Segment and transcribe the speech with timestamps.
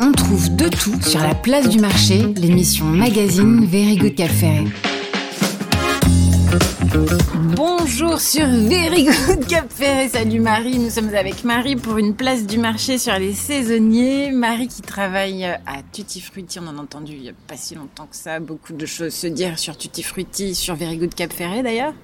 [0.00, 4.64] On trouve de tout sur la place du marché, l'émission magazine Very Good Cap Ferré.
[7.54, 12.46] Bonjour sur Very Good Cap Ferré, salut Marie, nous sommes avec Marie pour une place
[12.46, 14.30] du marché sur les saisonniers.
[14.30, 17.74] Marie qui travaille à Tutti Frutti, on en a entendu il n'y a pas si
[17.74, 21.32] longtemps que ça, beaucoup de choses se dire sur Tutti Frutti, sur Very Good Cap
[21.32, 21.94] Ferré d'ailleurs.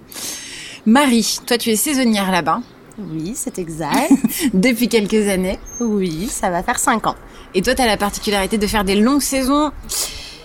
[0.87, 2.63] Marie, toi tu es saisonnière là-bas.
[2.99, 4.11] Oui, c'est exact.
[4.55, 5.59] Depuis quelques années.
[5.81, 7.15] Oui, ça va faire 5 ans.
[7.55, 9.71] Et toi, tu as la particularité de faire des longues saisons.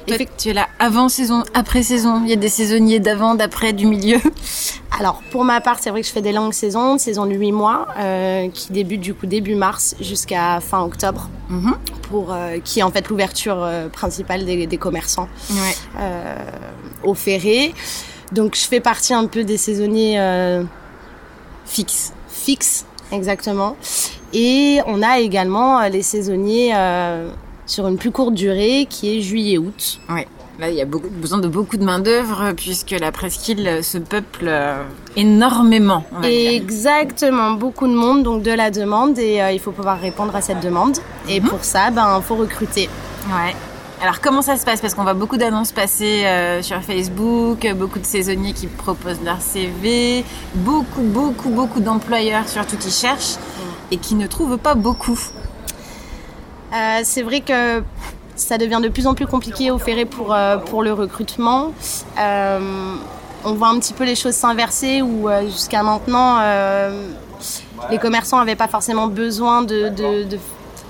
[0.08, 2.22] Toi, tu es là avant saison, après saison.
[2.24, 4.20] Il y a des saisonniers d'avant, d'après, du milieu.
[5.00, 7.52] Alors, pour ma part, c'est vrai que je fais des longues saisons, saison de 8
[7.52, 11.76] mois, euh, qui débute du coup début mars jusqu'à fin octobre, Mhm.
[12.10, 16.02] pour euh, qui est en fait l'ouverture euh, principale des, des commerçants Ouais.
[17.04, 17.74] au ferré.
[18.32, 20.64] Donc, je fais partie un peu des saisonniers euh,
[22.38, 22.86] Fixe.
[23.12, 23.76] exactement.
[24.34, 27.30] Et on a également euh, les saisonniers euh,
[27.66, 30.00] sur une plus courte durée, qui est juillet-août.
[30.10, 30.28] Ouais.
[30.60, 34.46] Là, il y a beaucoup, besoin de beaucoup de main-d'œuvre puisque la presqu'île se peuple
[34.48, 34.82] euh,
[35.16, 36.04] énormément.
[36.12, 36.52] on va dire.
[36.52, 40.42] Exactement, beaucoup de monde, donc de la demande, et euh, il faut pouvoir répondre à
[40.42, 40.98] cette demande.
[41.30, 42.90] Et pour ça, ben, faut recruter.
[43.28, 43.56] Ouais.
[44.00, 44.80] Alors comment ça se passe?
[44.80, 49.42] Parce qu'on voit beaucoup d'annonces passer euh, sur Facebook, beaucoup de saisonniers qui proposent leur
[49.42, 50.24] CV,
[50.54, 53.38] beaucoup, beaucoup, beaucoup d'employeurs surtout qui cherchent
[53.90, 55.20] et qui ne trouvent pas beaucoup.
[56.76, 57.82] Euh, c'est vrai que
[58.36, 61.74] ça devient de plus en plus compliqué au ferré pour, euh, pour le recrutement.
[63.46, 66.40] On voit un petit peu les choses s'inverser où jusqu'à maintenant,
[67.90, 70.38] les commerçants n'avaient pas forcément besoin de, de, de,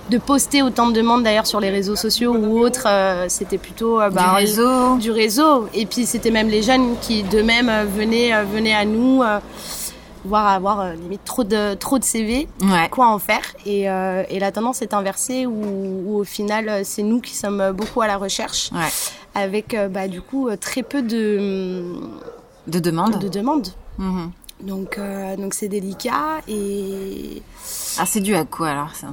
[0.09, 2.83] de poster autant de demandes d'ailleurs sur les réseaux sociaux ou autres.
[2.87, 4.97] Euh, c'était plutôt euh, Du bah, réseau.
[4.97, 5.67] du réseau.
[5.73, 9.21] Et puis c'était même les jeunes qui d'eux-mêmes euh, venaient, venaient à nous,
[10.25, 12.87] voire avoir euh, limite trop de, trop de CV, Ouais.
[12.89, 13.41] quoi en faire?
[13.65, 15.61] Et, euh, et la tendance est inversée où,
[16.05, 18.89] où au final c'est nous qui sommes beaucoup à la recherche, Ouais.
[19.35, 21.83] avec euh, bah, du coup très peu de,
[22.67, 23.19] De demande.
[23.19, 23.67] de demandes.
[23.97, 24.31] Mhm.
[24.63, 24.99] Donc
[25.37, 27.43] donc c'est délicat et
[27.99, 29.07] Ah, c'est dû à quoi alors ça?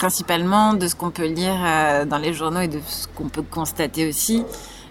[0.00, 3.42] Principalement de ce qu'on peut lire euh, dans les journaux et de ce qu'on peut
[3.42, 4.46] constater aussi.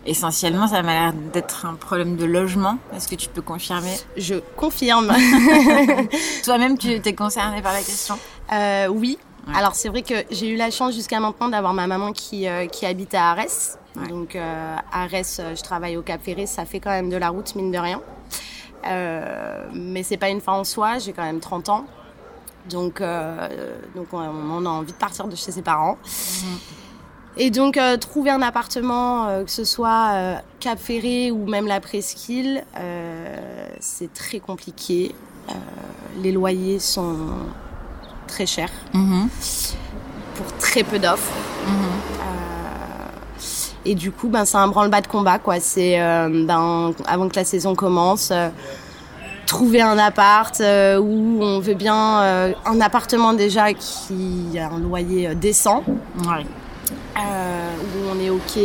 [0.05, 2.77] Essentiellement, ça m'a l'air d'être un problème de logement.
[2.95, 3.95] Est-ce que tu peux confirmer?
[4.17, 5.11] Je confirme.
[6.43, 8.19] Toi-même, tu étais concerné par la question?
[8.53, 9.17] Euh, oui.
[9.47, 9.53] Ouais.
[9.57, 12.67] Alors c'est vrai que j'ai eu la chance jusqu'à maintenant d'avoir ma maman qui, euh,
[12.67, 13.79] qui habite à Arès.
[13.95, 14.07] Ouais.
[14.09, 17.55] Donc euh, Arès, je travaille au Cap Ferré, ça fait quand même de la route
[17.55, 17.99] mine de rien.
[18.87, 21.85] Euh, mais c'est pas une fin en soi, j'ai quand même 30 ans.
[22.69, 25.97] Donc, euh, donc on, on a envie de partir de chez ses parents.
[27.37, 31.79] Et donc euh, trouver un appartement, euh, que ce soit Cap Ferré ou même la
[31.79, 32.63] Presqu'île,
[33.79, 35.15] c'est très compliqué.
[36.21, 37.15] Les loyers sont
[38.27, 38.71] très chers
[40.35, 41.31] pour très peu d'offres.
[41.67, 41.71] Euh,
[43.85, 45.59] et du coup, ben, c'est un branle-bas de combat, quoi.
[45.59, 48.33] C'est ben, avant que la saison commence,
[49.49, 54.79] trouver un appart euh, où on veut bien euh, un appartement déjà qui a un
[54.79, 55.83] loyer euh, décent,
[56.19, 56.45] Ouais.
[57.17, 58.59] où on est ok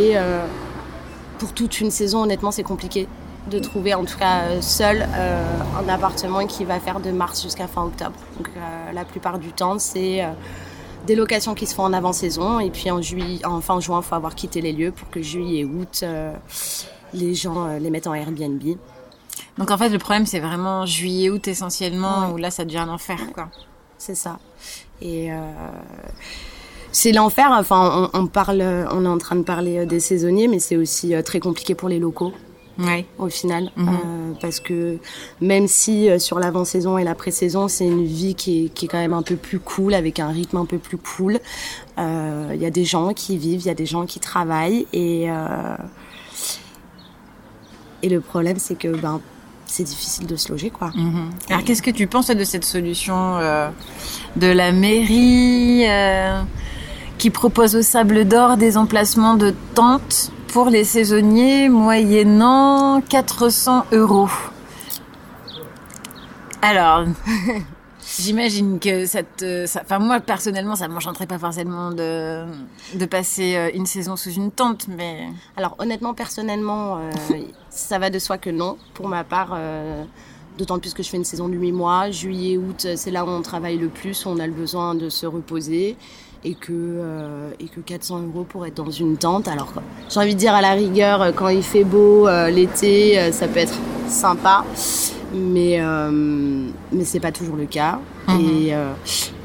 [1.39, 2.23] pour toute une saison.
[2.23, 3.09] Honnêtement, c'est compliqué
[3.51, 7.83] de trouver, en tout cas seul, un appartement qui va faire de mars jusqu'à fin
[7.85, 8.17] octobre.
[8.37, 8.49] Donc
[8.93, 10.25] la plupart du temps, c'est
[11.07, 14.07] des locations qui se font en avant-saison et puis en, juillet, en fin juin, il
[14.07, 16.05] faut avoir quitté les lieux pour que juillet et août,
[17.13, 18.63] les gens les mettent en Airbnb.
[19.59, 22.33] Donc en fait, le problème, c'est vraiment juillet-août essentiellement, Ouais.
[22.35, 23.49] où là, ça devient un enfer, quoi.
[23.99, 24.39] C'est ça.
[25.01, 25.37] Et euh,
[26.93, 27.49] c'est l'enfer.
[27.53, 30.77] Enfin, on, on parle, on est en train de parler euh, des saisonniers, mais c'est
[30.77, 32.33] aussi euh, très compliqué pour les locaux
[32.77, 33.07] Ouais.
[33.19, 33.89] au final, Mhm.
[33.89, 34.99] Euh, parce que
[35.41, 38.99] même si sur l'avant-saison et la pré-saison, c'est une vie qui est, qui est quand
[38.99, 41.39] même un peu plus cool, avec un rythme un peu plus cool.
[41.99, 44.89] euh, Il y a des gens qui vivent, il y a des gens qui travaillent,
[44.93, 45.77] et euh,
[48.03, 49.21] et le problème, c'est que ben
[49.75, 50.93] c'est difficile de se loger, quoi.
[50.95, 51.31] Mhm.
[51.51, 53.69] Alors, qu'est-ce que tu penses de cette solution euh,
[54.37, 56.43] de la mairie euh,
[57.19, 64.29] qui propose au Sable d'Or des emplacements de tentes pour les saisonniers moyennant 400 euros?
[66.63, 67.07] Alors,
[68.23, 69.65] j'imagine que ça te...
[69.65, 72.45] Enfin, moi, personnellement, ça m'enchanterait pas forcément de,
[73.11, 75.29] passer euh, une saison sous une tente, mais...
[75.57, 77.11] Alors honnêtement, personnellement, euh,
[77.71, 78.77] ça va de soi que non.
[78.95, 80.05] Pour ma part, euh,
[80.59, 82.11] d'autant plus que je fais une saison de 8 mois.
[82.11, 85.09] Juillet, août, c'est là où on travaille le plus, où on a le besoin de
[85.09, 85.97] se reposer.
[86.47, 89.49] Et que, euh, et que 400 euros pour être dans une tente.
[89.49, 89.73] Alors
[90.11, 93.33] j'ai envie de dire à la rigueur, euh, quand il fait beau, euh, l'été, euh,
[93.33, 93.79] ça peut être
[94.09, 94.63] sympa.
[95.35, 96.11] Mais euh,
[96.93, 97.99] mais c'est pas toujours le cas
[98.29, 98.41] Mhm.
[98.41, 98.93] et euh,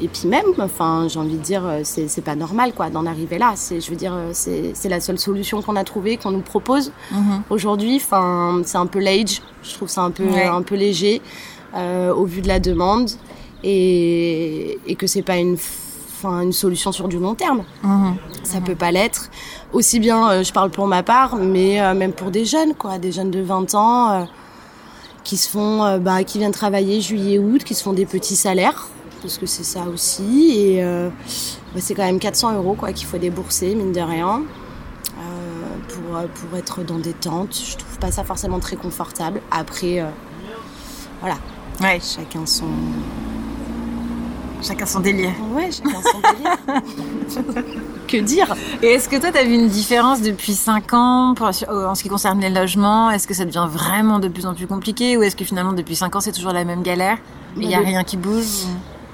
[0.02, 3.06] et puis même enfin j'ai envie de dire euh, c'est c'est pas normal quoi d'en
[3.06, 6.16] arriver là c'est je veux dire euh, c'est c'est la seule solution qu'on a trouvée
[6.18, 7.42] qu'on nous propose Mhm.
[7.50, 10.46] aujourd'hui enfin c'est un peu l'age je trouve ça un peu Ouais.
[10.46, 11.22] un peu léger
[11.76, 13.10] euh, au vu de la demande
[13.64, 15.56] et et que c'est pas une
[16.18, 18.16] enfin une solution sur du long terme Mhm.
[18.44, 19.30] ça peut pas l'être.
[19.72, 22.98] Aussi bien, euh, je parle pour ma part, mais euh, même pour des jeunes, quoi,
[22.98, 24.24] des jeunes de 20 ans euh,
[25.30, 28.88] qui se font, euh, bah, qui viennent travailler juillet-août, qui se font des petits salaires,
[29.22, 30.56] parce que c'est ça aussi.
[30.58, 31.10] Et euh,
[31.76, 34.42] bah, c'est quand même 400 euros, quoi, qu'il faut débourser, mine de rien,
[35.20, 37.56] euh, pour pour être dans des tentes.
[37.56, 39.40] Je trouve pas ça forcément très confortable.
[39.52, 40.10] Après, euh,
[41.20, 41.38] voilà,
[41.80, 42.66] Ouais, chacun son,
[44.62, 45.32] chacun son délire.
[45.56, 47.64] ouais, chacun son délire.
[48.08, 48.56] que dire?
[48.82, 52.02] Et est-ce que toi, tu as vu une différence depuis 5 ans pour- en ce
[52.04, 53.12] qui concerne les logements?
[53.12, 55.16] Est-ce que ça devient vraiment de plus en plus compliqué?
[55.18, 57.18] Ou est-ce que finalement, depuis 5 ans, c'est toujours la même galère?
[57.58, 58.66] Il n'y a rien qui bouge?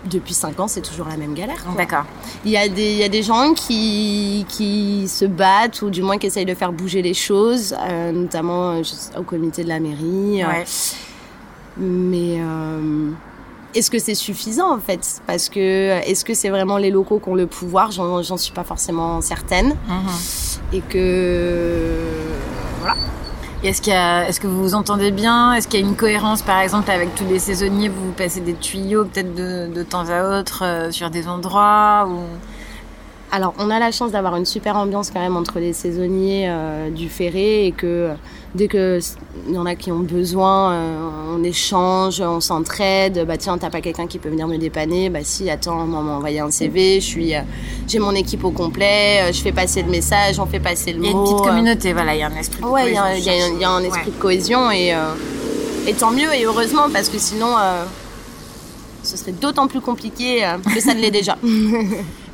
[0.05, 1.57] Depuis 5 ans, c'est toujours la même galère.
[1.75, 2.03] D'accord.
[2.45, 6.03] Il y, a des, il y a des gens qui, qui se battent ou du
[6.03, 9.69] moins qui essayent de faire bouger les choses, euh, notamment euh, sais, au comité de
[9.69, 10.43] la mairie.
[10.43, 10.63] euh, Ouais.
[11.77, 13.09] mais euh,
[13.75, 15.21] est-ce que c'est suffisant en fait?
[15.27, 17.91] Parce que est-ce que c'est vraiment les locaux qui ont le pouvoir?
[17.91, 19.75] J'en suis pas forcément certaine.
[19.87, 20.73] Mhm.
[20.73, 21.91] Et que
[22.79, 22.95] voilà.
[23.63, 25.53] Est-ce que vous vous entendez bien?
[25.53, 27.89] Est-ce qu'il y a une cohérence, par exemple, avec tous les saisonniers?
[27.89, 32.19] Vous passez des tuyaux peut-être de, de temps à autre euh, sur des endroits ou...
[33.31, 36.89] Alors, on a la chance d'avoir une super ambiance quand même entre les saisonniers euh,
[36.89, 38.13] du Ferré et que euh,
[38.53, 38.99] dès que
[39.51, 43.25] y en a qui ont besoin, euh, on échange, on s'entraide.
[43.27, 45.09] Bah tiens, t'as pas quelqu'un qui peut venir me dépanner?
[45.09, 47.41] Bah si, attends, moi on m'a envoyé un CV, je suis, euh,
[47.87, 51.05] j'ai mon équipe au complet, je fais passer le message, on fait passer le Il
[51.05, 51.23] y a une mot.
[51.23, 53.31] petite communauté, voilà, il y a un esprit de Ouais, il y, a un- cohésion.
[53.33, 54.95] il y a un- il y a un esprit de cohésion et,
[55.87, 57.55] et tant mieux et heureusement parce que sinon
[59.03, 61.37] ce serait d'autant plus compliqué que ça ne l'est déjà.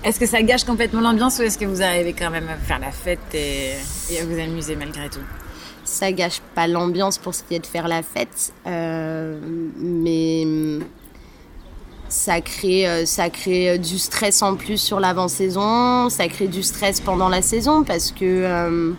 [0.03, 2.80] Est-ce que ça gâche complètement l'ambiance ou est-ce que vous arrivez quand même à faire
[2.80, 3.74] la fête et,
[4.19, 5.19] à vous amuser malgré tout?
[5.83, 9.39] Ça gâche pas l'ambiance pour ce qui est de faire la fête, euh,
[9.77, 10.83] mais hum,
[12.12, 16.62] ça crée, euh, ça crée euh, du stress en plus sur l'avant-saison, ça crée du
[16.62, 18.92] stress pendant la saison parce que euh,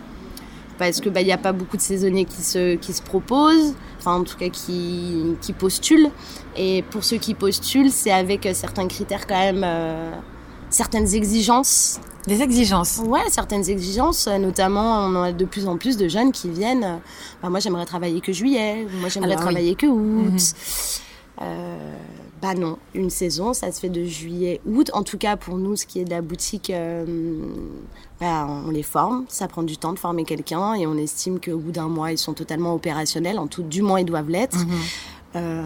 [0.77, 4.23] parce que bah a pas beaucoup de saisonniers qui se qui se proposent, enfin en
[4.23, 6.09] tout cas qui qui postulent.
[6.57, 9.65] Et pour ceux qui postulent, c'est avec certains critères quand même
[10.73, 12.99] certaines exigences Des exigences.
[13.05, 16.83] Ouais, certaines exigences, euh, notamment on a de plus en plus de jeunes qui viennent.
[16.83, 16.97] euh,
[17.41, 19.51] bah, moi, j'aimerais travailler que juillet, moi, j'aimerais Alors, oui.
[19.53, 20.31] travailler que août.
[20.31, 20.37] Mhm.
[21.41, 21.77] Euh,
[22.41, 24.91] bah non, une saison, ça se fait de juillet, août.
[24.93, 27.05] En tout cas, pour nous, ce qui est de la boutique, euh,
[28.19, 29.25] bah, on les forme.
[29.29, 32.17] Ça prend du temps de former quelqu'un et on estime qu'au bout d'un mois, ils
[32.17, 33.39] sont totalement opérationnels.
[33.39, 34.57] En tout, du moins, ils doivent l'être.
[34.57, 34.69] Mhm.
[35.37, 35.63] Euh,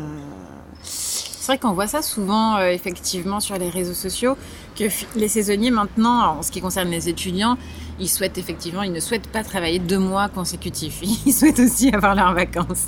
[0.83, 4.35] C'est vrai qu'on voit ça souvent, effectivement, sur les réseaux sociaux,
[4.77, 4.85] que
[5.17, 7.57] les saisonniers, maintenant, en ce qui concerne les étudiants,
[7.99, 10.99] ils souhaitent effectivement, ils ne souhaitent pas travailler deux mois consécutifs.
[11.25, 12.87] Ils souhaitent aussi avoir leurs vacances.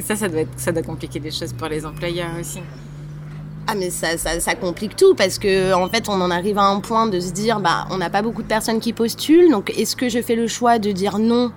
[0.00, 2.60] Ça, ça doit, être, ça doit compliquer les choses pour les employeurs aussi.
[3.66, 6.66] Ah mais ça, ça, ça complique tout parce que en fait on en arrive à
[6.66, 9.70] un point de se dire bah on n'a pas beaucoup de personnes qui postulent donc
[9.70, 11.50] est-ce que je fais le choix de dire non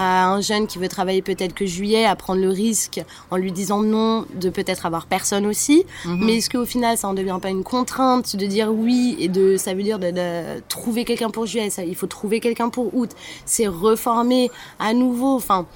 [0.00, 3.00] à un jeune qui veut travailler peut-être que juillet à prendre le risque
[3.32, 6.24] en lui disant non de peut-être avoir personne aussi Mhm.
[6.24, 9.56] mais est-ce qu'au final ça en devient pas une contrainte de dire oui et de
[9.56, 11.68] ça veut dire de, de trouver quelqu'un pour juillet?
[11.70, 13.10] Ça, il faut trouver quelqu'un pour août
[13.44, 15.66] c'est reformer à nouveau enfin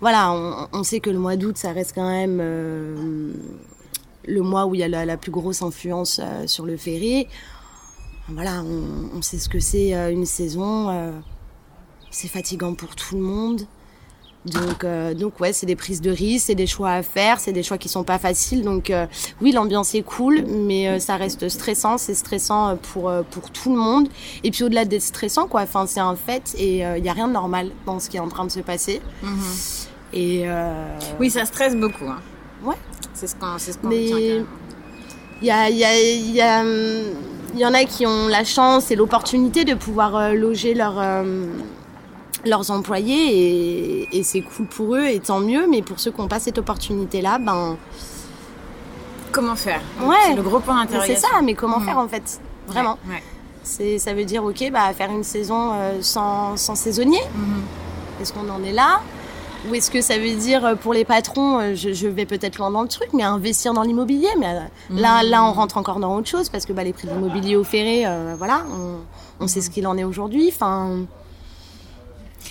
[0.00, 3.32] voilà on, on sait que le mois d'août ça reste quand même euh,
[4.26, 7.26] le mois où il y a la, la plus grosse influence euh, sur le ferry.
[8.28, 10.90] Voilà, on, on sait ce que c'est euh, une saison.
[12.10, 13.62] C'est fatigant pour tout le monde.
[14.46, 17.52] Donc, euh, donc ouais, c'est des prises de risques, c'est des choix à faire, c'est
[17.52, 18.62] des choix qui sont pas faciles.
[18.62, 19.06] Donc euh,
[19.42, 21.98] oui, l'ambiance est cool, mais euh, ça reste stressant.
[21.98, 24.08] C'est stressant euh, pour pour tout le monde.
[24.44, 27.28] Et puis au-delà d'être stressant, quoi, enfin c'est un fait et il y a rien
[27.28, 29.02] de normal dans ce qui est en train de se passer.
[30.14, 32.06] Et euh, Oui, ça stresse beaucoup.
[32.06, 32.20] hein.
[32.64, 32.76] Ouais.
[33.12, 34.44] C'est ce qu'on ce qu'on Mais-.
[35.42, 37.02] Il y, a, il y, a, y, a, hum,
[37.56, 40.94] y en a qui ont la chance et l'opportunité de pouvoir loger leur,
[42.44, 45.66] leurs employés et, et c'est cool pour eux et tant mieux.
[45.68, 47.76] Mais pour ceux qui n'ont pas cette opportunité-là, ben
[49.32, 49.80] Comment faire?
[50.02, 50.16] Ouais.
[50.28, 51.28] C'est le gros point mais c'est d'interrogation.
[51.28, 51.42] ça.
[51.42, 52.40] Mais comment faire en fait?
[52.66, 52.98] Vraiment.
[53.06, 53.22] Ouais, ouais.
[53.62, 57.20] C'est, ça veut dire ok, bah faire une saison euh, sans, sans saisonnier.
[57.34, 57.62] Mhm.
[58.22, 59.00] Est-ce qu'on en est là?
[59.68, 62.58] Ou est-ce que ça veut dire euh, pour les patrons, euh, je, je vais peut-être
[62.58, 65.98] loin dans le truc, mais investir dans l'immobilier Mais euh, là, là, on rentre encore
[65.98, 69.44] dans autre chose parce que bah, les prix de l'immobilier au ferré, euh, voilà, on,
[69.44, 70.48] on sait ce qu'il en est aujourd'hui.
[70.54, 71.00] Enfin,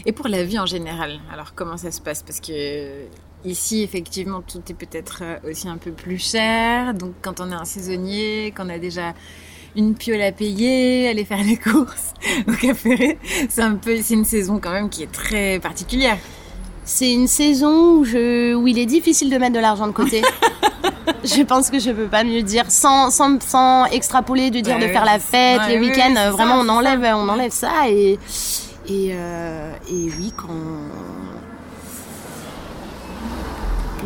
[0.06, 2.24] Et pour la vie en général, alors comment ça se passe?
[2.24, 3.08] Parce que
[3.46, 6.94] Ici, effectivement, tout est peut-être euh, aussi un peu plus cher.
[6.96, 9.14] Donc, quand on est un saisonnier, qu'on a déjà
[9.76, 12.14] une piole à payer, aller faire les courses
[12.48, 16.18] au café, c'est un peu, c'est une saison quand même qui est très particulière.
[16.84, 20.24] C'est une saison où, je, où il est difficile de mettre de l'argent de côté.
[21.24, 24.88] je pense que je peux pas mieux dire sans, sans, sans extrapoler de dire Ouais,
[24.88, 27.90] de faire la fête ouais, les oui, week-ends vraiment ça, on enlève on enlève ça
[27.90, 28.18] et
[28.88, 30.48] et, euh, et oui quand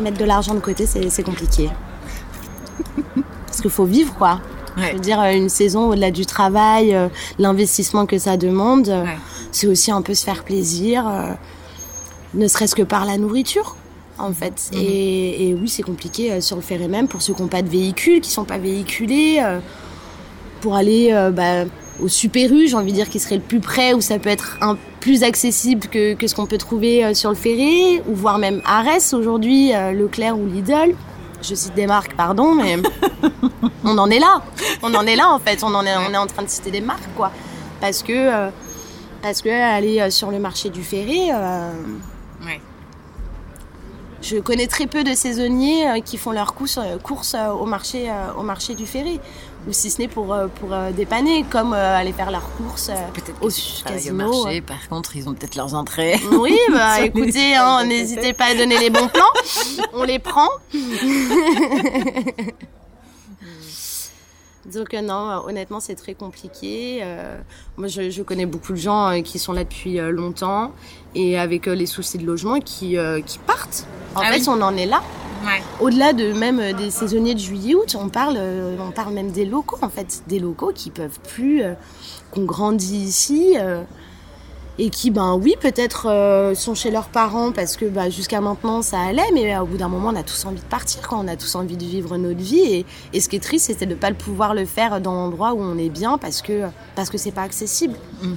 [0.00, 1.70] mettre de l'argent de côté c'est compliqué
[3.46, 4.40] parce qu'il faut vivre quoi
[4.78, 4.88] Ouais.
[4.88, 7.08] je veux dire une saison au-delà du travail euh,
[7.38, 9.18] l'investissement que ça demande euh, Ouais.
[9.50, 11.32] c'est aussi un peu se faire plaisir euh,
[12.32, 13.76] ne serait-ce que par la nourriture
[14.18, 14.78] en fait Mhm.
[14.80, 17.68] et, et oui c'est compliqué sur le ferry même pour ceux qui n'ont pas de
[17.68, 19.42] véhicule qui sont pas véhiculés
[20.62, 21.64] pour aller bah,
[22.00, 24.30] au Super U, j'ai envie de dire qui serait le plus près où ça peut
[24.30, 28.14] être un plus accessible que, que ce qu'on peut trouver euh, sur le ferry ou
[28.14, 30.94] voire même Arès aujourd'hui euh, Leclerc ou Lidl
[31.42, 32.76] je cite des marques pardon mais
[33.84, 34.42] on en est là
[34.82, 36.70] on en est là en fait on en est on est en train de citer
[36.70, 37.32] des marques quoi
[37.80, 38.50] parce que euh,
[39.22, 41.70] parce que aller sur le marché du ferry euh,
[42.44, 42.60] Ouais.
[44.20, 48.74] je connais très peu de saisonniers qui font leurs courses, courses au, marché, au marché
[48.74, 49.20] du ferry.
[49.68, 52.88] Ou si ce n'est pour, euh, pour euh, dépanner, comme euh, aller faire leurs courses
[52.90, 52.94] euh,
[53.40, 53.48] au
[53.88, 54.32] casino.
[54.32, 54.60] au marché.
[54.60, 56.20] Par contre, ils ont peut-être leurs entrées.
[56.32, 59.22] Oui, bah écoutez, hein, n'hésitez pas à donner les bons plans.
[59.94, 60.48] On les prend.
[64.72, 67.00] Donc non, euh, honnêtement, c'est très compliqué.
[67.02, 67.36] Euh,
[67.76, 70.72] moi, je, je connais beaucoup de gens euh, qui sont là depuis euh, longtemps
[71.14, 73.86] et avec les soucis de logement qui, qui partent.
[74.14, 74.44] En Ah fait, oui.
[74.48, 75.02] on en est là.
[75.44, 75.60] Ouais.
[75.80, 78.38] Au-delà de même des saisonniers de juillet-août, on parle,
[78.80, 81.62] on parle même des locaux en fait, des locaux qui peuvent plus,
[82.30, 83.56] qu'on grandit ici
[84.78, 88.82] et qui, ben oui, peut-être euh, sont chez leurs parents parce que bah, jusqu'à maintenant
[88.82, 91.24] ça allait, mais euh, au bout d'un moment on a tous envie de partir, quand
[91.24, 93.86] on a tous envie de vivre notre vie et, et ce qui est triste, c'est
[93.86, 96.68] de ne pas le pouvoir le faire dans l'endroit où on est bien parce que
[96.94, 97.96] parce que c'est pas accessible.
[98.22, 98.36] Mhm.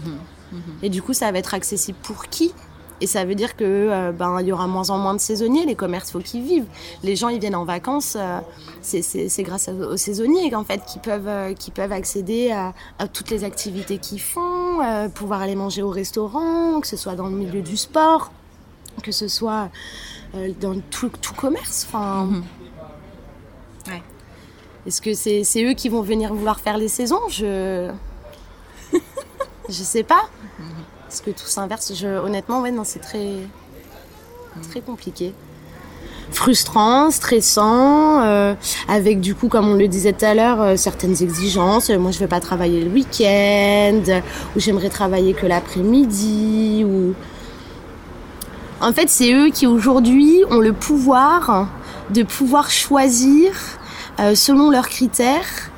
[0.84, 2.54] Et du coup, ça va être accessible pour qui?
[3.02, 5.66] Et ça veut dire que euh, ben il y aura moins en moins de saisonniers.
[5.66, 6.68] Les commerces, faut qu'ils vivent.
[7.04, 8.16] Les gens, ils viennent en vacances.
[8.20, 8.40] euh,
[8.82, 13.30] c'est- grâce aux saisonniers en fait qui peuvent euh, qui peuvent accéder à, à toutes
[13.32, 17.36] les activités qu'ils font, euh, pouvoir aller manger au restaurant, que ce soit dans le
[17.36, 18.32] milieu du sport,
[19.04, 19.70] que ce soit
[20.62, 21.86] dans tout, tout commerce.
[21.90, 22.26] Enfin.
[22.26, 22.44] Mhm.
[23.88, 24.04] Ouais.
[24.86, 27.22] Est-ce que c'est c'est eux qui vont venir vouloir faire les saisons?
[27.30, 27.90] Je
[29.70, 30.30] je sais pas.
[31.16, 31.94] Est-ce que tout s'inverse.
[32.04, 33.36] Honnêtement, ouais, non, c'est très
[34.70, 35.34] très compliqué.
[36.32, 38.54] Frustrant, stressant, euh,
[38.90, 41.90] avec du coup, comme on le disait tout à l'heure, euh, certaines exigences.
[41.90, 44.22] Moi, je vais pas travailler le week-end,
[44.58, 47.14] ou j'aimerais travailler que l'après-midi, ou
[48.82, 51.70] en fait, c'est eux qui aujourd'hui ont le pouvoir
[52.10, 53.54] de pouvoir choisir
[54.20, 55.72] euh, selon leurs critères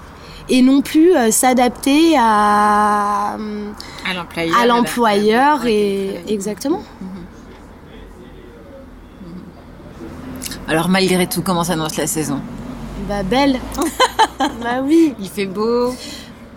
[0.49, 5.65] et non plus euh, s'adapter à, À l'employeur.
[5.65, 6.81] et exactement.
[10.67, 12.41] Alors malgré tout, comment s'annonce la saison?
[13.07, 13.59] Bah belle.
[14.39, 15.13] bah oui.
[15.19, 15.93] Il fait beau.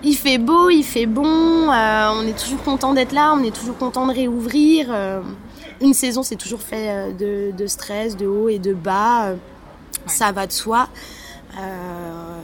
[0.03, 1.71] Il fait beau, il fait bon.
[1.71, 3.33] euh, on est toujours content d'être là.
[3.37, 4.89] On est toujours content de réouvrir.
[4.91, 5.21] euh,
[5.81, 9.27] une saison, c'est toujours fait de, de stress, de haut et de bas.
[9.29, 9.35] euh,
[10.07, 10.89] Ça va de soi.
[11.59, 12.40] Euh,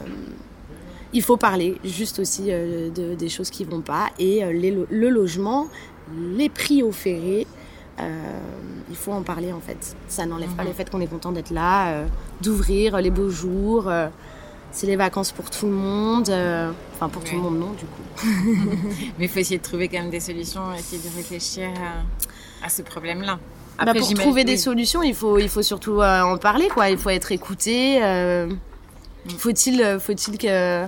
[1.17, 4.71] il faut parler juste aussi euh, de- des choses qui vont pas et euh, les
[5.03, 5.67] le logement,
[6.41, 7.47] les prix ferré.
[7.99, 8.05] euh,
[8.91, 9.97] il faut en parler en fait.
[10.09, 10.69] Ça n'enlève pas Mhm.
[10.69, 12.05] le fait qu'on est content d'être là,
[12.43, 13.91] d'ouvrir les beaux jours.
[14.73, 16.29] c'est les vacances pour tout le monde.
[16.95, 18.07] enfin, pour tout le monde, non, du coup.
[19.19, 21.69] Mais il faut essayer de trouver quand même des solutions, essayer de réfléchir
[22.63, 23.39] à, à ce problème-là.
[23.79, 26.91] Bah, pour trouver des solutions, il faut, il faut surtout en parler, quoi.
[26.91, 28.03] Il faut être écouté.
[28.03, 28.49] euh,
[29.39, 30.85] faut-il, faut-il que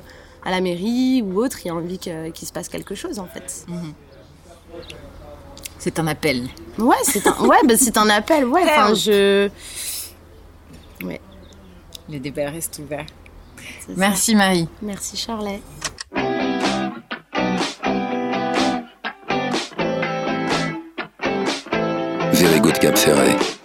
[0.49, 3.19] à la mairie ou autre, il y ait envie que- qu'il se passe quelque chose,
[3.19, 3.67] en fait.
[5.79, 6.49] C'est un appel.
[6.79, 8.47] Ouais, c'est un, ouais, bah, c'est un appel.
[8.47, 9.51] Ouais, enfin, je.
[11.05, 11.21] Ouais.
[12.11, 13.05] Le débat reste ouvert.
[13.81, 13.99] c'est ça.
[13.99, 14.69] Merci Marie.
[14.81, 15.61] Merci, Charlet.
[22.33, 23.58] Very good Cap Ferret.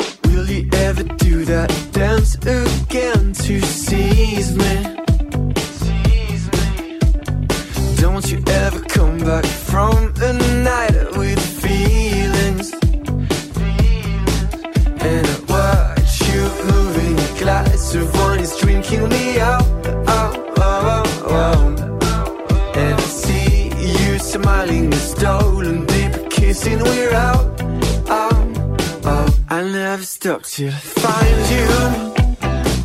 [30.56, 31.66] Till find you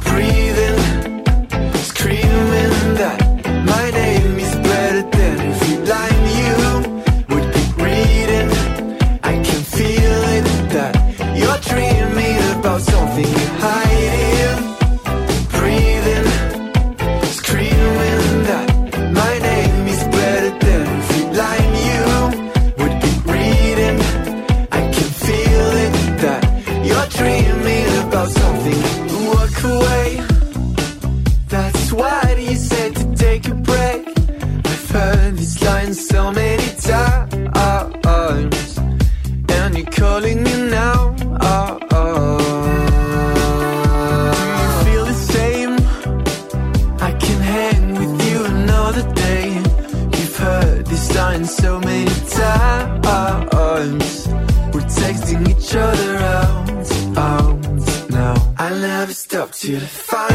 [0.09, 0.79] breathing,
[1.89, 3.21] screaming that
[3.67, 6.55] my name is better than every line you
[7.29, 8.51] would be reading.
[9.23, 10.47] I can feel it
[10.77, 10.95] that
[11.37, 13.88] you're dreaming about something you're hiding,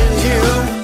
[0.04, 0.83] you.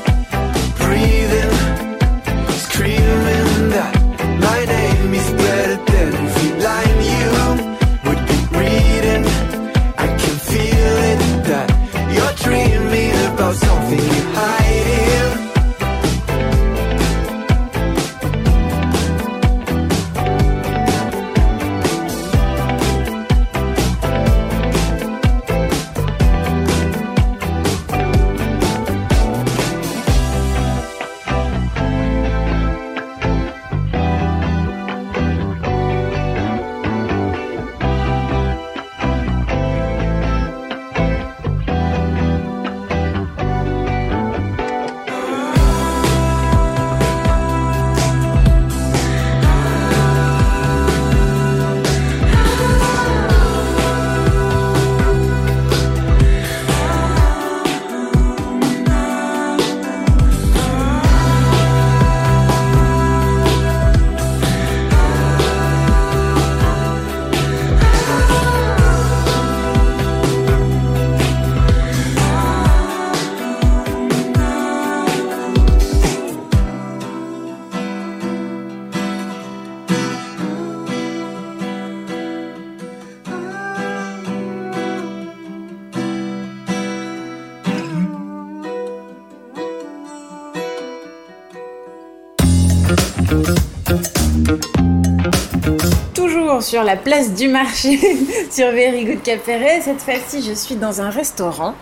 [96.70, 97.98] Sur la place du marché
[98.52, 99.82] sur Very Good Cap Ferret.
[99.82, 101.74] Cette fois-ci, je suis dans un restaurant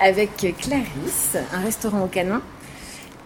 [0.00, 2.40] avec Clarisse, un restaurant au canon.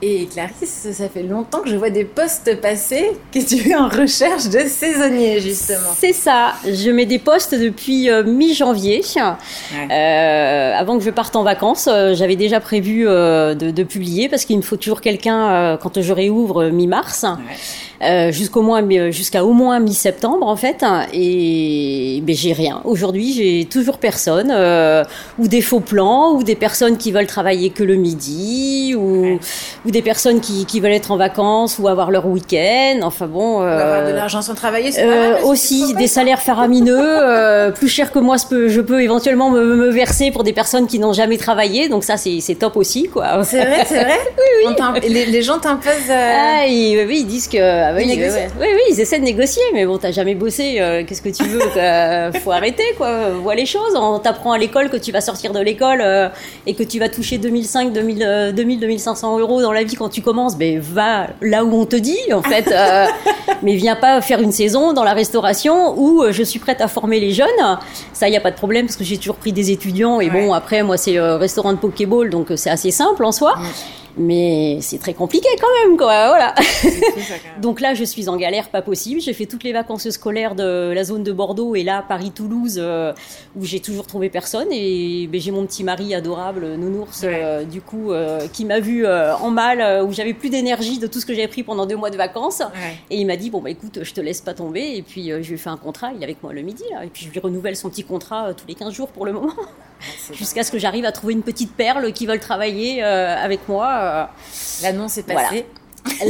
[0.01, 3.89] Et Clarisse, ça fait longtemps que je vois des postes passer que tu es en
[3.89, 5.93] recherche de saisonniers, justement.
[5.95, 9.03] C'est ça, je mets des postes depuis euh, mi-janvier.
[9.91, 14.47] Euh, avant que je parte en vacances, euh, j'avais déjà prévu de, de publier parce
[14.47, 17.27] qu'il me faut toujours quelqu'un quand je réouvre mi-mars.
[18.05, 23.33] Euh, jusqu'au moins mi- jusqu'à au moins mi-septembre en fait et ben j'ai rien aujourd'hui
[23.33, 25.05] j'ai toujours personne euh,
[25.39, 29.39] ou des faux plans ou des personnes qui veulent travailler que le midi ou, Ouais.
[29.87, 33.55] ou des personnes qui, qui veulent être en vacances ou avoir leur week-end enfin bon
[33.55, 37.71] Pour avoir de euh, l'argent sans travailler, c'est pas euh, aussi des salaires faramineux, euh,
[37.71, 41.13] plus cher que moi, je peux éventuellement me, me verser pour des personnes qui n'ont
[41.13, 43.45] jamais travaillé, donc ça c'est top aussi quoi.
[43.45, 44.19] C'est vrai, c'est vrai
[44.67, 45.09] oui, oui.
[45.09, 46.11] Les, les gens t'imposent.
[46.11, 49.63] euh, Ah, ils, oui, ils disent que oui, ouais, oui, oui, ils essaient de négocier,
[49.73, 51.61] mais bon, t'as jamais bossé, euh, qu'est-ce que tu veux
[52.41, 53.31] Faut arrêter quoi.
[53.31, 53.95] Vois les choses.
[53.95, 56.29] On t'apprend à l'école que tu vas sortir de l'école euh,
[56.67, 60.09] et que tu vas toucher 2005, 2000, euh, 2000, 2500 euros dans la vie quand
[60.09, 60.57] tu commences.
[60.57, 62.69] Ben va là où on te dit en fait.
[62.73, 63.07] euh,
[63.63, 67.21] mais viens pas faire une saison dans la restauration où je suis prête à former
[67.21, 67.49] les jeunes.
[68.13, 70.53] Ça, y a pas de problème parce que j'ai toujours pris des étudiants et bon,
[70.53, 73.55] après moi c'est restaurant de Pokéball, donc c'est assez simple en soi.
[74.17, 76.29] Mais c'est très compliqué quand même, quoi.
[76.29, 76.55] Voilà.
[76.57, 77.61] c'est fou, ça, quand même.
[77.61, 79.21] Donc là, je suis en galère, pas possible.
[79.21, 83.13] J'ai fait toutes les vacances scolaires de la zone de Bordeaux et là, Paris-Toulouse, euh,
[83.57, 84.69] où j'ai toujours trouvé personne.
[84.71, 89.07] Et ben, j'ai mon petit mari adorable, nounours, euh, du coup, euh, qui m'a vu
[89.07, 92.11] en mal, où j'avais plus d'énergie de tout ce que j'avais pris pendant deux mois
[92.11, 92.61] de vacances.
[92.61, 92.97] Ouais.
[93.11, 94.97] Et il m'a dit, bon, bah écoute, je te laisse pas tomber.
[94.97, 97.05] Et puis, je lui ai fait un contrat, il est avec moi le midi, là.
[97.05, 99.53] Et puis, je lui renouvelle son petit contrat tous les 15 jours pour le moment.
[100.33, 103.89] Jusqu'à ce que j'arrive à trouver une petite perle qui veulent travailler euh, avec moi.
[104.01, 104.25] euh,
[104.83, 105.67] L'annonce est passée.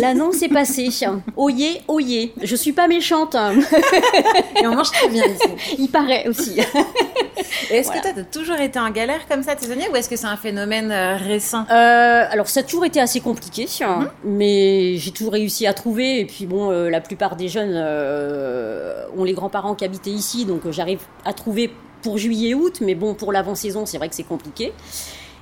[0.01, 0.89] L'annonce est passée.
[1.37, 2.33] Oyez, oyez.
[2.43, 3.35] Je suis pas méchante.
[4.63, 5.75] Et on mange très bien ici.
[5.79, 6.61] Il paraît aussi.
[7.71, 8.01] Est-ce Voilà.
[8.01, 10.37] que toi, t'as toujours été en galère comme ça, saisonnier, ou est-ce que c'est un
[10.37, 11.65] phénomène euh, récent?
[11.71, 14.09] Euh, alors ça a toujours été assez compliqué, hein, Mhm.
[14.25, 16.21] mais j'ai toujours réussi à trouver.
[16.21, 20.45] Et puis bon, euh, la plupart des jeunes euh, ont les grands-parents qui habitaient ici,
[20.45, 21.71] donc j'arrive à trouver
[22.05, 22.79] pour juillet-août.
[22.81, 24.73] Mais bon, pour l'avant-saison, c'est vrai que c'est compliqué.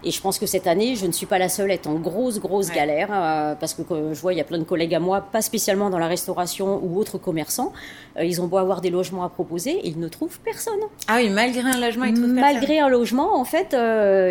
[0.05, 1.95] Et je pense que cette année, je ne suis pas la seule à être en
[1.95, 2.75] grosse, grosse Ouais.
[2.75, 5.21] galère, euh, parce que euh, je vois, il y a plein de collègues à moi,
[5.21, 7.73] pas spécialement dans la restauration ou autres commerçants,
[8.19, 10.81] euh, ils ont beau avoir des logements à proposer et ils ne trouvent personne.
[11.07, 13.77] Ah oui, malgré un logement, ils trouvent Malgré un logement, en fait,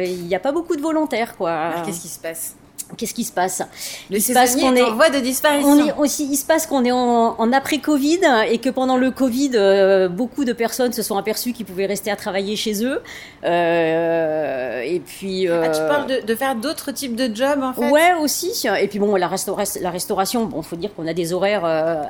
[0.05, 1.51] il n'y a pas beaucoup de volontaires, quoi.
[1.51, 2.55] Alors, Qu'est-ce qui se passe?
[2.97, 3.61] Qu'est-ce qui se passe?
[4.09, 5.69] Le Il se passe qu'on est en voie de disparition.
[5.69, 9.11] on est aussi, il se passe qu'on est en, en après-Covid et que pendant le
[9.11, 13.01] Covid, euh, beaucoup de personnes se sont aperçues qu'ils pouvaient rester à travailler chez eux.
[13.43, 15.47] Euh, et puis.
[15.47, 17.89] Ah, tu euh, parles de, de faire d'autres types de jobs, en fait?
[17.89, 18.51] Ouais, aussi.
[18.79, 21.65] Et puis bon, la, restaura- la restauration, bon, faut dire qu'on a des horaires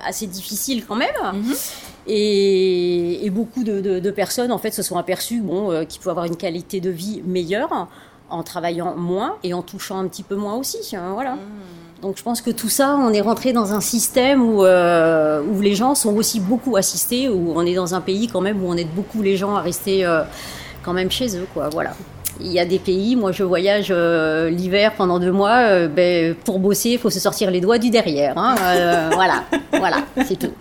[0.05, 1.09] assez difficiles quand même.
[1.33, 1.53] Mhm.
[2.07, 6.11] Et, et beaucoup de, de- de personnes, en fait, se sont aperçues bon, qu'ils pouvaient
[6.11, 7.87] avoir une qualité de vie meilleure
[8.31, 10.95] en travaillant moins et en touchant un petit peu moins aussi.
[10.95, 11.35] hein, voilà.
[12.01, 15.61] Donc je pense que tout ça, on est rentré dans un système où, euh, où
[15.61, 18.67] les gens sont aussi beaucoup assistés, où on est dans un pays quand même où
[18.67, 20.23] on aide beaucoup les gens à rester euh,
[20.81, 21.69] quand même chez eux, quoi.
[21.69, 21.91] Voilà.
[22.39, 26.57] Il y a des pays, moi je voyage euh, l'hiver pendant deux mois, ben, pour
[26.57, 28.35] bosser, il faut se sortir les doigts du derrière.
[28.35, 28.55] hein.
[29.13, 30.53] Voilà, voilà, c'est tout.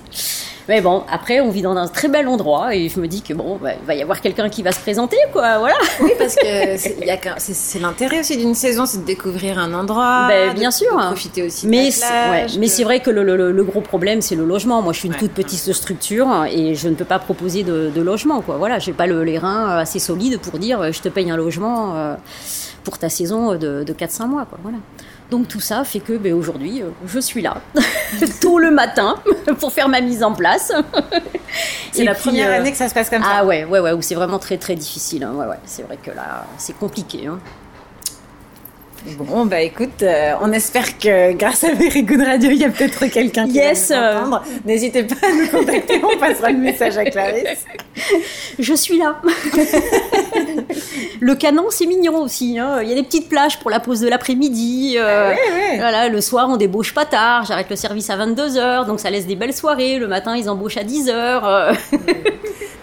[0.71, 3.35] Mais bon, après, on vit dans un très bel endroit et je me dis que
[3.35, 5.59] bon, il va y avoir quelqu'un qui va se présenter, quoi.
[5.59, 5.75] Voilà.
[6.01, 10.29] Oui, parce que c'est l'intérêt aussi d'une saison, c'est de découvrir un endroit.
[10.29, 10.97] Ben, de- bien sûr.
[10.97, 13.51] de profiter aussi de Mais la plage, ouais, mais de- c'est vrai que le, le-
[13.51, 14.81] le gros problème, c'est le logement.
[14.81, 15.19] Moi, je suis une Ouais.
[15.19, 18.41] toute petite structure et je ne peux pas proposer de, logement.
[18.41, 18.57] Quoi.
[18.57, 21.37] Voilà, j'ai pas le, les reins assez solides pour dire euh, je te paye un
[21.37, 22.15] logement euh,
[22.85, 24.47] pour ta saison de, de 4-5 mois.
[24.49, 24.59] Quoi.
[24.63, 24.79] Voilà.
[25.31, 27.59] Donc tout ça fait que ben, aujourd'hui, euh, je suis là,
[28.41, 29.15] tôt le matin,
[29.61, 30.73] pour faire ma mise en place.
[31.93, 33.29] C'est la puis, première euh, année que ça se passe comme ça.
[33.39, 35.25] Ah ouais, ouais, ouais, où c'est vraiment très très difficile.
[35.25, 35.33] hein.
[35.35, 37.27] Ouais, ouais, c'est vrai que là, c'est compliqué.
[37.27, 37.39] hein.
[39.19, 42.69] Bon, bah écoute, euh, on espère que grâce à Very Good Radio, il y a
[42.69, 44.19] peut-être quelqu'un qui Yes, va nous euh.
[44.21, 44.45] entendre.
[44.67, 47.65] N'hésitez pas à nous contacter, on passera le message à Clarisse.
[48.59, 49.17] Je suis là.
[51.21, 52.59] le canon, c'est mignon aussi.
[52.59, 52.81] hein.
[52.83, 54.97] Il y a des petites plages pour la pause de l'après-midi.
[54.99, 55.77] euh, ouais.
[55.79, 57.45] Voilà, le soir, on débauche pas tard.
[57.45, 59.99] J'arrête le service à 22h, donc ça laisse des belles soirées.
[59.99, 61.11] Le matin, ils embauchent à 10h.
[61.13, 61.73] euh.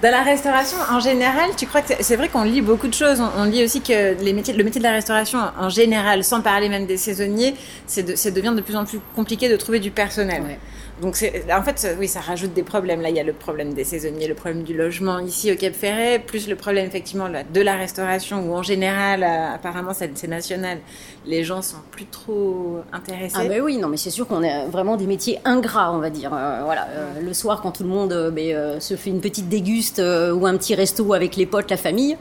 [0.04, 3.20] Dans la restauration, en général, tu crois que c'est- vrai qu'on lit beaucoup de choses.
[3.20, 6.42] On, on lit aussi que les métiers, le métier de la restauration, en général, sans
[6.42, 7.56] parler même des saisonniers,
[7.88, 10.44] c'est de, devient de plus en plus compliqué de trouver du personnel.
[10.44, 10.60] Ouais.
[11.02, 13.02] Donc, c'est, en fait, oui, ça rajoute des problèmes.
[13.02, 15.74] Là, il y a le problème des saisonniers, le problème du logement ici au Cap
[15.74, 20.80] Ferret, plus le problème effectivement de la restauration, où en général, euh, apparemment, c'est national.
[21.26, 23.36] Les gens sont plus trop intéressés.
[23.38, 26.10] Ah ben oui, non, mais c'est sûr qu'on est vraiment des métiers ingrats, on va
[26.10, 26.34] dire.
[26.34, 29.22] Euh, voilà, euh, le soir, quand tout le monde euh, ben, euh, se fait une
[29.22, 32.18] petite déguste euh, ou un petit resto avec les potes, la famille,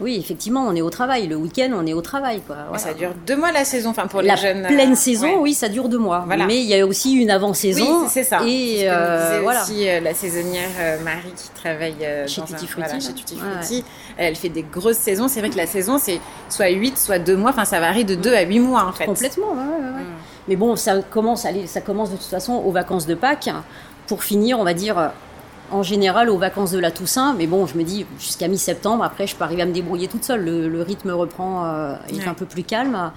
[0.00, 1.26] oui, effectivement, on est au travail.
[1.26, 2.56] Le week-end, on est au travail, quoi.
[2.68, 2.78] Voilà.
[2.82, 4.64] Ça dure deux mois la saison, enfin pour la les jeunes.
[4.64, 5.38] euh, pleine saison, ouais.
[5.40, 6.24] oui, ça dure deux mois.
[6.26, 6.46] Voilà.
[6.46, 8.02] Mais il y a aussi une avant-saison.
[8.02, 8.40] Oui, c'est ça.
[8.46, 9.62] Et ce euh, voilà.
[9.62, 12.88] aussi euh, la saisonnière euh, Marie qui travaille euh, Chez dans Tutti un- Frutti.
[12.88, 13.84] voilà, chez Tutti Ouais, Frutti.
[14.18, 15.28] Elle fait des grosses saisons.
[15.28, 17.50] C'est vrai que la saison, c'est soit 8, soit 2 mois.
[17.50, 19.06] Enfin, ça varie de 2 à 8 mois, en fait.
[19.06, 19.56] Complètement, ouais.
[19.80, 20.04] Mm.
[20.48, 23.50] Mais bon, ça commence, ça commence de toute façon aux vacances de Pâques,
[24.06, 25.08] pour finir, on va dire, euh,
[25.70, 27.34] en général aux vacances de la Toussaint.
[27.34, 30.24] Mais bon, je me dis, jusqu'à mi-septembre, après, je peux arriver à me débrouiller toute
[30.24, 30.44] seule.
[30.44, 32.28] Le, le rythme reprend, euh, est Ouais.
[32.28, 33.12] un peu plus calme.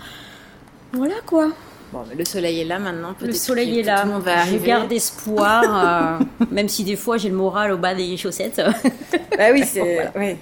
[0.93, 1.49] Voilà quoi.
[1.91, 3.15] Bon, mais le soleil est là maintenant.
[3.19, 4.01] Le soleil est là.
[4.01, 4.67] Tout le monde va je arriver.
[4.67, 8.61] garde espoir, euh, même si des fois j'ai le moral au bas des chaussettes.
[9.37, 9.79] Bah oui, c'est.
[9.79, 10.11] Voilà.
[10.17, 10.37] ouais.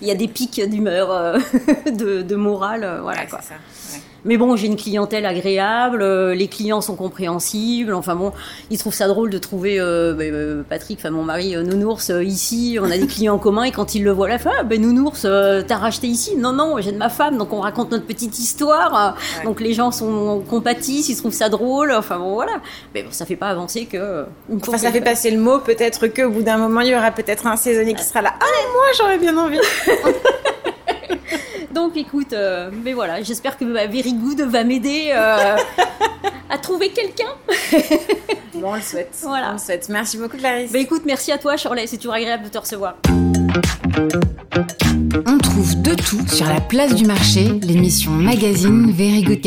[0.00, 1.38] Il y a des pics d'humeur, euh,
[1.92, 3.00] de, de morale.
[3.02, 3.40] voilà Ouais, quoi.
[3.42, 4.00] c'est ça.
[4.24, 7.92] Mais bon, j'ai une clientèle agréable, euh, les clients sont compréhensibles.
[7.92, 8.32] Enfin bon,
[8.70, 12.10] ils trouvent ça drôle de trouver euh, ben, euh, Patrick, enfin mon mari, euh, Nounours
[12.10, 12.78] euh, ici.
[12.80, 15.22] On a des clients en commun et quand ils le voient là, ah, ben Nounours,
[15.22, 16.36] t'as racheté ici?
[16.36, 19.16] Non, non, j'ai de ma femme, donc on raconte notre petite histoire.
[19.38, 19.44] Ouais.
[19.44, 21.92] Donc les gens sont compatissent, ils trouvent ça drôle.
[21.92, 22.52] Enfin bon, voilà.
[22.94, 24.24] Mais bon, ça fait pas avancer que.
[24.54, 25.58] Enfin, ça que- fait passer le mot.
[25.58, 28.32] Peut-être qu'au bout d'un moment, il y aura peut-être un saisonnier qui sera là.
[28.40, 29.58] Ah, mais moi, j'aurais bien envie.
[31.74, 35.56] Donc écoute, euh, mais voilà, j'espère que ma Very Good va m'aider euh,
[36.50, 37.32] à trouver quelqu'un.
[38.54, 39.16] Bon, on le souhaite.
[39.22, 39.50] Voilà.
[39.50, 39.88] On le souhaite.
[39.88, 40.70] Merci beaucoup, Clarisse.
[40.70, 42.96] Bah écoute, merci à toi, Shirley, c'est toujours agréable de te recevoir.
[45.26, 49.40] On trouve de tout sur la place du marché, l'émission magazine Very Good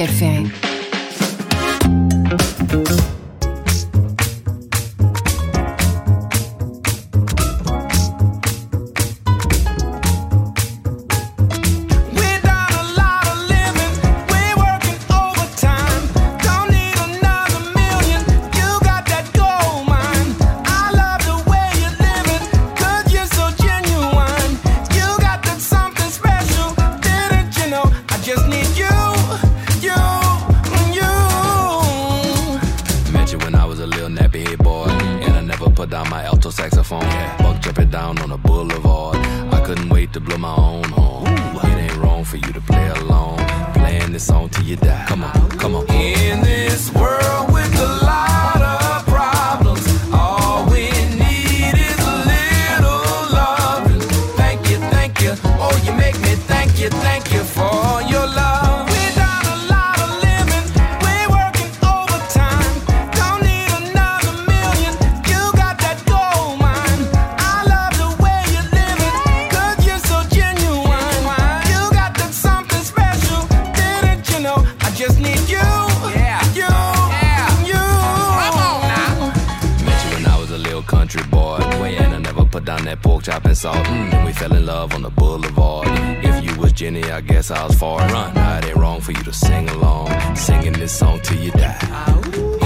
[84.65, 85.87] love on the boulevard.
[86.23, 87.99] If you was Jenny, I guess I was far.
[87.99, 91.51] Run, now it ain't wrong for you to sing along, singing this song till you
[91.51, 92.64] die.